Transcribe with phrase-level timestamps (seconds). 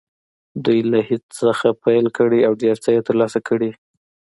[0.65, 3.79] دوی له هېڅ نه پیل کړی او ډېر څه یې ترلاسه کړي دي